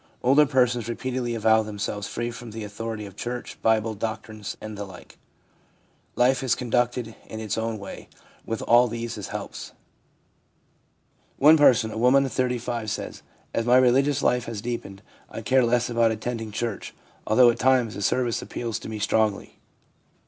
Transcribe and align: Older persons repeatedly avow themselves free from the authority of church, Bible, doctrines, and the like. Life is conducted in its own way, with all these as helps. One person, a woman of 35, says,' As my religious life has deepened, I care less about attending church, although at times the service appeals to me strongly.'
Older 0.23 0.47
persons 0.47 0.89
repeatedly 0.89 1.35
avow 1.35 1.61
themselves 1.61 2.07
free 2.07 2.31
from 2.31 2.49
the 2.49 2.63
authority 2.63 3.05
of 3.05 3.15
church, 3.15 3.61
Bible, 3.61 3.93
doctrines, 3.93 4.57
and 4.59 4.75
the 4.75 4.83
like. 4.83 5.19
Life 6.15 6.41
is 6.41 6.55
conducted 6.55 7.13
in 7.27 7.39
its 7.39 7.55
own 7.55 7.77
way, 7.77 8.09
with 8.43 8.63
all 8.63 8.87
these 8.87 9.15
as 9.19 9.27
helps. 9.27 9.73
One 11.37 11.55
person, 11.55 11.91
a 11.91 11.99
woman 11.99 12.25
of 12.25 12.33
35, 12.33 12.89
says,' 12.89 13.21
As 13.53 13.67
my 13.67 13.77
religious 13.77 14.23
life 14.23 14.45
has 14.45 14.59
deepened, 14.59 15.03
I 15.29 15.43
care 15.43 15.63
less 15.63 15.87
about 15.87 16.09
attending 16.09 16.51
church, 16.51 16.95
although 17.27 17.51
at 17.51 17.59
times 17.59 17.93
the 17.93 18.01
service 18.01 18.41
appeals 18.41 18.79
to 18.79 18.89
me 18.89 18.97
strongly.' 18.97 19.59